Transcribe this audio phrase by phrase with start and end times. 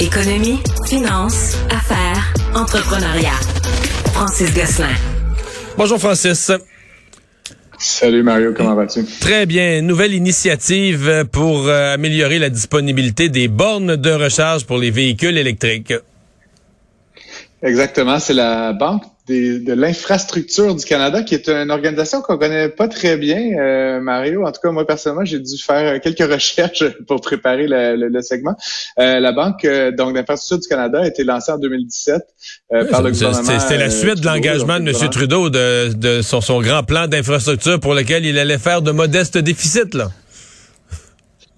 [0.00, 3.38] Économie, finance, affaires, entrepreneuriat.
[4.12, 4.94] Francis Gosselin.
[5.76, 6.50] Bonjour Francis.
[7.78, 9.04] Salut Mario, comment vas-tu?
[9.20, 9.82] Très bien.
[9.82, 15.94] Nouvelle initiative pour euh, améliorer la disponibilité des bornes de recharge pour les véhicules électriques.
[17.62, 22.88] Exactement, c'est la Banque de l'infrastructure du Canada, qui est une organisation qu'on connaît pas
[22.88, 24.44] très bien, euh, Mario.
[24.44, 28.54] En tout cas, moi personnellement, j'ai dû faire quelques recherches pour préparer le, segment.
[28.98, 32.22] Euh, la Banque euh, donc d'infrastructure du Canada a été lancée en 2017
[32.90, 33.58] par le gouvernement.
[33.58, 35.10] C'était la suite de l'engagement de M.
[35.10, 39.38] Trudeau de, de son, son grand plan d'infrastructure pour lequel il allait faire de modestes
[39.38, 39.94] déficits.
[39.94, 40.10] Là.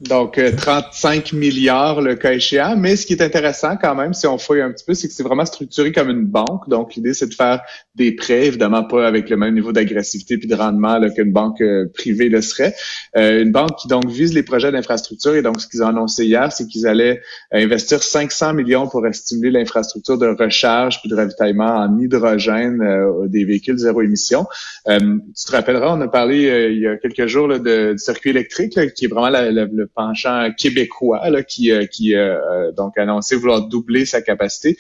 [0.03, 2.77] Donc, 35 euh, milliards le cas échéant.
[2.77, 5.15] Mais ce qui est intéressant quand même, si on fouille un petit peu, c'est que
[5.15, 6.69] c'est vraiment structuré comme une banque.
[6.69, 7.63] Donc, l'idée, c'est de faire
[7.95, 11.87] des prêts, évidemment pas avec le même niveau d'agressivité puis de rendement qu'une banque euh,
[11.95, 12.75] privée le serait.
[13.17, 15.35] Euh, une banque qui donc vise les projets d'infrastructure.
[15.35, 19.51] Et donc, ce qu'ils ont annoncé hier, c'est qu'ils allaient investir 500 millions pour stimuler
[19.51, 22.83] l'infrastructure de recharge puis de ravitaillement en hydrogène
[23.29, 24.47] des véhicules zéro émission.
[24.87, 28.31] tu te rappelleras, on a parlé il y a quelques jours là, de, du circuit
[28.31, 32.99] électrique, qui est vraiment la, le penchant québécois là, qui, euh, qui euh, euh, donc
[32.99, 34.77] annoncé vouloir doubler sa capacité.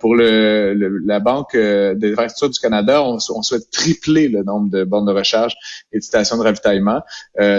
[0.00, 5.06] pour le, la Banque des infrastructures du Canada, on, souhaite tripler le nombre de bornes
[5.06, 5.54] de recharge
[5.92, 7.00] et de stations de ravitaillement,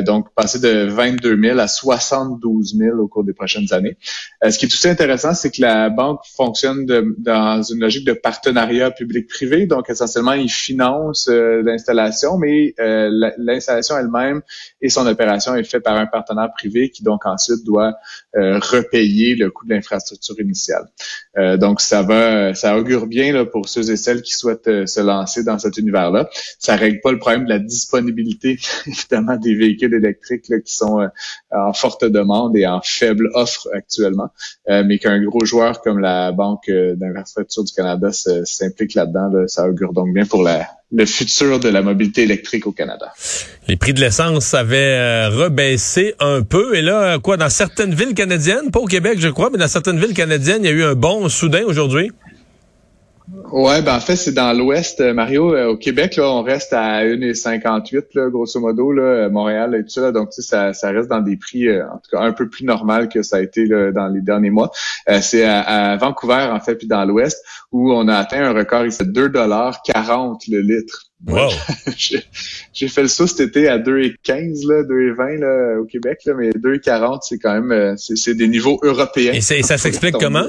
[0.05, 3.97] donc passer de 22 000 à 72 000 au cours des prochaines années.
[4.47, 8.13] ce qui est aussi intéressant, c'est que la banque fonctionne de, dans une logique de
[8.13, 14.41] partenariat public-privé, donc essentiellement, il finance l'installation, mais l'installation elle-même
[14.81, 17.93] et son opération est faite par un partenaire privé qui donc ensuite doit
[18.35, 20.87] euh, repayer le coût de l'infrastructure initiale.
[21.37, 24.85] Euh, donc ça va, ça augure bien là, pour ceux et celles qui souhaitent euh,
[24.85, 26.29] se lancer dans cet univers-là.
[26.59, 31.07] Ça règle pas le problème de la disponibilité évidemment des véhicules électriques là, qui sont
[31.51, 34.29] en forte demande et en faible offre actuellement,
[34.67, 39.93] mais qu'un gros joueur comme la Banque d'infrastructure du Canada s'implique là-dedans, là, ça augure
[39.93, 43.11] donc bien pour la le futur de la mobilité électrique au Canada.
[43.67, 46.75] Les prix de l'essence avaient euh, rebaissé un peu.
[46.75, 49.99] Et là, quoi, dans certaines villes canadiennes, pas au Québec, je crois, mais dans certaines
[49.99, 52.11] villes canadiennes, il y a eu un bond soudain aujourd'hui?
[53.51, 55.55] Ouais, ben en fait, c'est dans l'Ouest, euh, Mario.
[55.55, 59.89] Euh, au Québec, là, on reste à 1,58, là, grosso modo, là, Montréal et tout
[59.89, 60.11] ça.
[60.11, 62.65] donc, tu sais, ça, ça reste dans des prix, en tout cas, un peu plus
[62.65, 64.71] normal que ça a été dans les derniers mois.
[65.21, 69.05] c'est à, Vancouver, en fait, puis dans l'Ouest, où on a atteint un record ici
[69.05, 71.13] de 2,40 le litre.
[71.25, 71.49] Wow.
[72.73, 76.49] J'ai fait le saut cet été à 2,15, là, 2,20 là, au Québec, là, mais
[76.49, 79.31] 2,40, c'est quand même euh, c'est des niveaux européens.
[79.33, 80.47] Et, ça s'explique comment?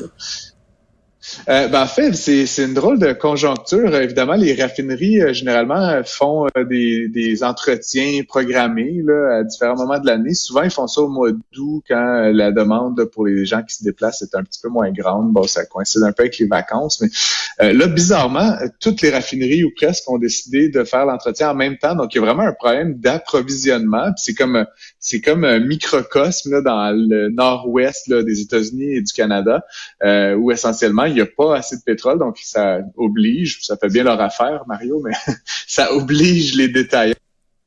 [1.48, 3.94] Euh, ben, en fait, c'est une drôle de conjoncture.
[3.94, 9.98] Évidemment, les raffineries, euh, généralement, font euh, des, des, entretiens programmés là, à différents moments
[9.98, 10.34] de l'année.
[10.34, 13.84] Souvent, ils font ça au mois d'août quand la demande pour les gens qui se
[13.84, 15.32] déplacent est un petit peu moins grande.
[15.32, 17.00] Bon, ça coïncide un peu avec les vacances.
[17.00, 21.78] Mais là, bizarrement, toutes les raffineries ou presque ont décidé de faire l'entretien en même
[21.78, 21.94] temps.
[21.94, 24.12] Donc, il y a vraiment un problème d'approvisionnement.
[24.16, 24.66] C'est comme
[24.98, 29.64] c'est comme un microcosme là, dans le nord-ouest des États-Unis et du Canada,
[30.02, 34.04] où essentiellement, il y a pas assez de pétrole, donc ça oblige, ça fait bien
[34.04, 35.12] leur affaire, Mario, mais
[35.66, 37.14] ça oblige les détaillants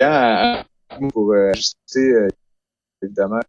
[0.02, 0.63] à,
[1.12, 2.28] pour euh, ajuster euh,
[3.02, 3.40] évidemment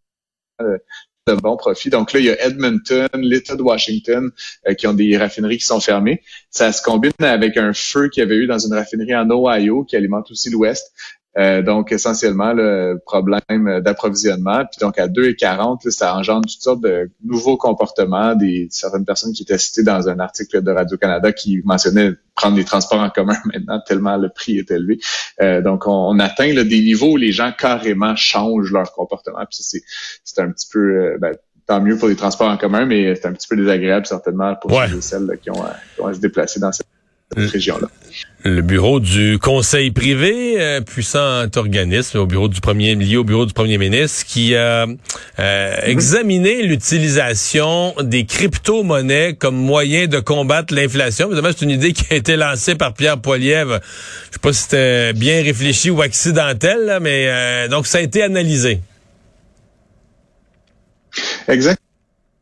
[0.61, 0.79] euh,
[1.27, 1.91] de bon profit.
[1.91, 4.31] Donc là, il y a Edmonton, l'État de Washington
[4.79, 6.23] qui ont des raffineries qui sont fermées.
[6.51, 9.85] Ça se combine avec un feu qu'il y avait eu dans une raffinerie en Ohio
[9.85, 10.93] qui alimente aussi l'Ouest.
[11.39, 14.65] Euh, donc, essentiellement, le problème d'approvisionnement.
[14.65, 18.35] Puis donc, à 2,40, ça engendre toutes sortes de nouveaux comportements.
[18.35, 22.65] Des certaines personnes qui étaient citées dans un article de Radio-Canada qui mentionnaient prendre les
[22.65, 24.99] transports en commun maintenant, tellement le prix est élevé.
[25.41, 29.45] Euh, donc, on, atteint des niveaux où les gens carrément changent leur comportement.
[29.49, 29.63] Puis
[30.25, 30.81] c'est un petit peu...
[30.81, 34.07] Euh, ben, tant mieux pour les transports en commun, mais c'est un petit peu désagréable
[34.07, 35.63] certainement pour ceux et celles qui, ont,
[35.95, 36.87] qui ont à se déplacer dans cette
[37.37, 37.89] région-là.
[38.45, 43.47] Le bureau du Conseil privé, euh, puissant organisme au bureau du premier lié au bureau
[43.47, 44.87] du premier ministre, qui a
[45.39, 51.27] euh, examiné l'utilisation des crypto-monnaies comme moyen de combattre l'inflation.
[51.27, 53.81] Évidemment, c'est une idée qui a été lancée par Pierre Poilievre.
[54.29, 58.23] Je sais pas si c'était bien réfléchi ou accidentel, mais euh, donc ça a été
[58.23, 58.81] analysé.
[61.49, 61.81] Exact.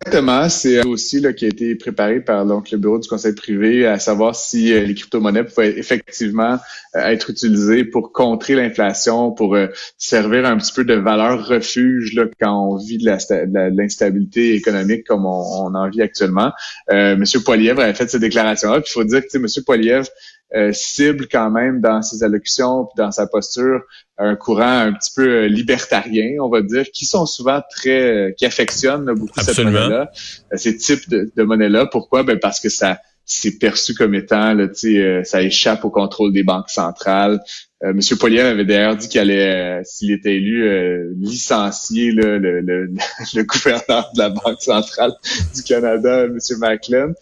[0.07, 3.89] Exactement, c'est aussi là, qui a été préparé par donc, le bureau du conseil privé
[3.89, 6.61] à savoir si euh, les crypto-monnaies pouvaient effectivement
[6.95, 9.67] euh, être utilisées pour contrer l'inflation, pour euh,
[9.99, 15.75] servir un petit peu de valeur refuge quand on vit de l'instabilité économique comme on,
[15.75, 16.53] en vit actuellement.
[16.89, 18.83] Monsieur Poilievre a fait cette déclaration-là.
[18.87, 20.07] Il faut dire que Monsieur Poilievre
[20.55, 23.83] euh, cible quand même dans ses allocutions puis dans sa posture
[24.17, 28.47] un courant un petit peu euh, libertarien, on va dire, qui sont souvent très, qui
[28.47, 30.11] affectionnent beaucoup cette monnaie-là,
[30.55, 31.87] ces types de, de monnaie-là.
[31.87, 32.23] Pourquoi?
[32.23, 36.45] Ben parce que ça c'est perçu comme étant, là, euh, ça échappe au contrôle des
[36.45, 37.41] banques centrales.
[37.83, 42.39] Euh, Monsieur Poliev avait d'ailleurs dit qu'il allait, euh, s'il était élu, euh, licencier le,
[42.39, 42.61] le,
[43.35, 45.13] le, gouverneur de la Banque centrale
[45.55, 47.13] du Canada, Monsieur Macklin.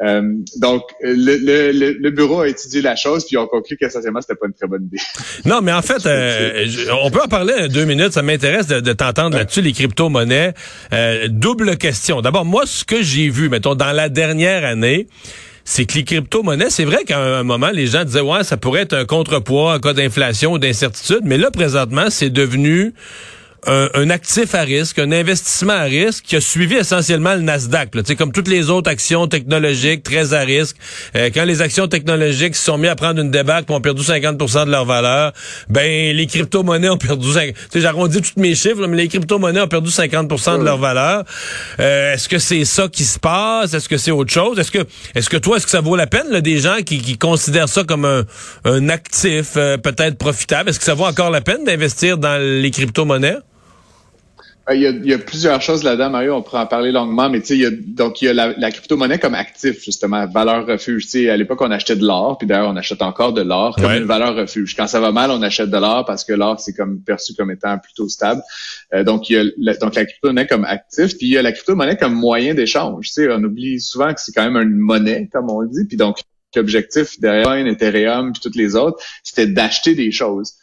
[0.00, 4.36] Donc, le, le, le, bureau a étudié la chose, puis ils ont conclu qu'essentiellement, c'était
[4.36, 4.98] pas une très bonne idée.
[5.44, 6.06] Non, mais en fait,
[7.02, 8.12] on peut en parler deux minutes.
[8.12, 10.54] Ça m'intéresse de, de t'entendre là-dessus, les crypto-monnaies.
[11.28, 12.20] double question.
[12.20, 15.06] D'abord, moi, ce que j'ai vu, mettons, dans la dernière année,
[15.68, 18.80] c'est que les crypto-monnaies, c'est vrai qu'à un moment, les gens disaient, ouais, ça pourrait
[18.82, 22.94] être un contrepoids en cas d'inflation ou d'incertitude, mais là, présentement, c'est devenu
[23.66, 27.94] un, actif à risque, un investissement à risque qui a suivi essentiellement le Nasdaq.
[27.94, 28.02] Là.
[28.16, 30.76] Comme toutes les autres actions technologiques très à risque.
[31.16, 34.02] Euh, quand les actions technologiques se sont mis à prendre une débarque et ont perdu
[34.02, 35.32] 50% de leur valeur,
[35.68, 37.28] ben les crypto-monnaies ont perdu...
[37.74, 41.24] J'arrondis tous mes chiffres, mais les crypto-monnaies ont perdu 50% de leur valeur.
[41.80, 43.74] Euh, est-ce que c'est ça qui se passe?
[43.74, 44.58] Est-ce que c'est autre chose?
[44.58, 47.18] Est-ce que est-ce que toi, est-ce que ça vaut la peine, là, des gens qui,
[47.18, 48.24] considèrent ça comme un,
[48.64, 50.70] un actif euh, peut-être profitable?
[50.70, 53.38] Est-ce que ça vaut encore la peine d'investir dans les crypto-monnaies?
[54.70, 57.46] Euh, il y, a, plusieurs choses là-dedans, Mario, on pourrait en parler longuement, mais tu
[57.46, 61.04] sais, il y a, donc il y a la, crypto-monnaie comme actif, justement, valeur refuge.
[61.04, 63.76] Tu sais, à l'époque, on achetait de l'or, puis d'ailleurs, on achète encore de l'or
[63.76, 64.76] comme une valeur refuge.
[64.76, 67.50] Quand ça va mal, on achète de l'or parce que l'or, c'est comme perçu comme
[67.50, 68.42] étant plutôt stable.
[68.92, 71.42] Euh, donc, il y a la, donc la crypto-monnaie comme actif, puis il y a
[71.42, 73.06] la crypto-monnaie comme moyen d'échange.
[73.06, 75.86] Tu sais, on oublie souvent que c'est quand même une monnaie, comme on le dit,
[75.86, 76.18] puis donc
[76.56, 80.54] l'objectif derrière Ethereum puis toutes les autres, c'était d'acheter des choses.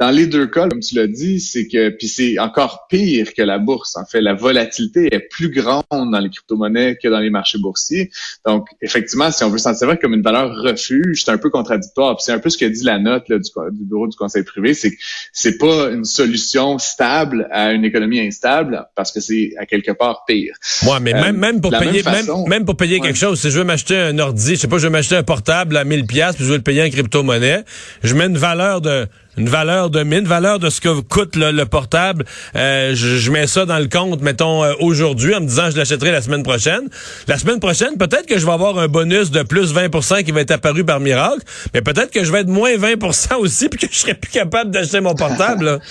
[0.00, 3.42] Dans les deux cas, comme tu l'as dit, c'est que puis c'est encore pire que
[3.42, 3.96] la bourse.
[3.96, 8.10] En fait, la volatilité est plus grande dans les crypto-monnaies que dans les marchés boursiers.
[8.46, 12.16] Donc, effectivement, si on veut s'en servir comme une valeur refuge, c'est un peu contradictoire.
[12.16, 14.72] Puis c'est un peu ce que dit la note du, du, bureau du Conseil privé,
[14.72, 14.96] c'est que
[15.34, 20.24] c'est pas une solution stable à une économie instable parce que c'est à quelque part
[20.26, 20.54] pire.
[20.82, 23.58] Moi, mais même, euh, même pour payer même, même, pour payer quelque chose, si je
[23.58, 26.36] veux m'acheter un ordi, je sais pas, je veux m'acheter un portable à 1000 pièces
[26.36, 27.64] puis je veux le payer en crypto-monnaie,
[28.02, 29.06] je mets une valeur de
[29.36, 32.24] une valeur de mine, valeur de ce que coûte le, portable.
[32.56, 36.12] Euh, je, mets ça dans le compte, mettons, euh, aujourd'hui, en me disant je l'achèterai
[36.12, 36.88] la semaine prochaine.
[37.28, 40.40] La semaine prochaine, peut-être que je vais avoir un bonus de plus 20% qui va
[40.40, 41.42] être apparu par miracle,
[41.74, 44.70] mais peut-être que je vais être moins 20% aussi, puis que je serai plus capable
[44.70, 45.80] d'acheter mon portable.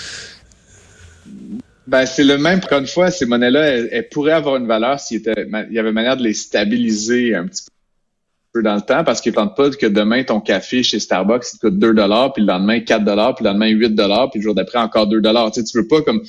[1.88, 2.59] Ben, c'est le même.
[2.59, 5.24] Encore une fois, ces monnaies-là, elles, pourraient avoir une valeur s'il
[5.71, 7.78] y avait manière de les stabiliser un petit peu
[8.56, 11.78] dans le temps parce qu'ils ne pas que demain, ton café chez Starbucks, il coûte
[11.78, 11.94] 2
[12.34, 13.04] puis le lendemain, 4
[13.36, 13.96] puis le lendemain, 8
[14.31, 16.24] puis le jour d'après, encore 2 Tu sais, tu veux pas comme...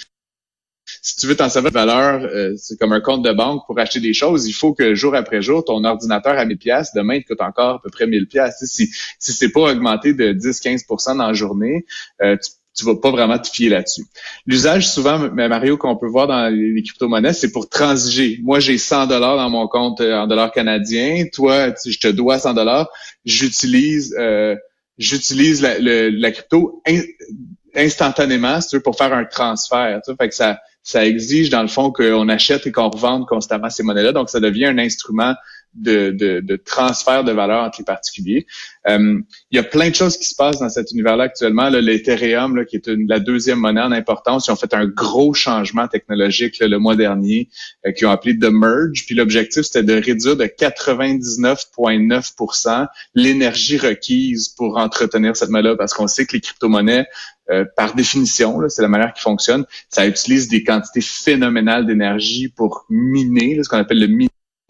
[1.03, 3.79] Si tu veux t'en servir de valeur, euh, c'est comme un compte de banque pour
[3.79, 7.15] acheter des choses, il faut que jour après jour, ton ordinateur à 1000 pièces, demain,
[7.15, 8.57] il coûte encore à peu près 1000 pièces.
[8.65, 11.87] Si, si c'est pas augmenté de 10-15 dans la journée,
[12.23, 14.05] euh, tu tu vas pas vraiment te fier là-dessus.
[14.47, 18.39] L'usage souvent, Mario, qu'on peut voir dans les crypto-monnaies, c'est pour transiger.
[18.43, 21.27] Moi, j'ai 100 dollars dans mon compte euh, en dollars canadiens.
[21.33, 22.89] Toi, je te dois 100 dollars.
[23.25, 24.57] J'utilise, euh,
[24.99, 26.83] j'utilise la, crypto
[27.75, 30.01] instantanément, pour faire un transfert.
[30.07, 33.69] Tu Fait que ça, ça exige dans le fond qu'on achète et qu'on revende constamment
[33.69, 34.13] ces monnaies-là.
[34.13, 35.35] Donc, ça devient un instrument
[35.75, 38.47] de, de, de, transfert de valeur entre les particuliers.
[38.89, 39.21] Euh,
[39.51, 41.69] il y a plein de choses qui se passent dans cet univers-là actuellement.
[41.69, 46.57] L'Ethereum, qui est la deuxième monnaie en importance, ils ont fait un gros changement technologique
[46.61, 47.49] le mois dernier,
[47.87, 49.05] euh, qui ont appelé The Merge.
[49.07, 56.09] Puis l'objectif, c'était de réduire de 99,9% l'énergie requise pour entretenir cette monnaie-là, parce qu'on
[56.09, 57.07] sait que les crypto-monnaies,
[57.50, 62.87] euh, par définition, c'est la manière qui fonctionne, ça utilise des quantités phénoménales d'énergie pour
[62.89, 64.07] miner, ce qu'on appelle le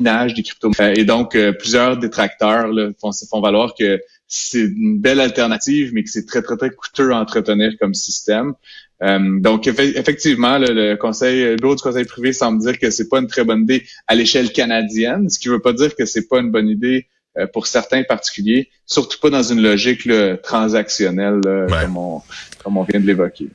[0.01, 0.43] des
[0.81, 5.91] euh, Et donc, euh, plusieurs détracteurs là, font, font valoir que c'est une belle alternative,
[5.93, 8.55] mais que c'est très, très, très coûteux à entretenir comme système.
[9.03, 13.19] Euh, donc, effectivement, le conseil, le bureau du conseil privé semble dire que c'est pas
[13.19, 16.41] une très bonne idée à l'échelle canadienne, ce qui veut pas dire que c'est pas
[16.41, 17.07] une bonne idée
[17.53, 20.07] pour certains particuliers, surtout pas dans une logique
[20.43, 22.23] transactionnelle comme, on,
[22.63, 23.49] comme on vient de l'évoquer.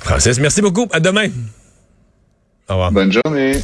[0.00, 0.86] Francis, merci beaucoup.
[0.92, 1.28] À demain.
[2.68, 2.92] Au revoir.
[2.92, 3.54] Bonne journée.